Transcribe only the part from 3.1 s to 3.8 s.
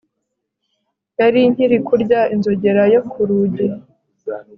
rugi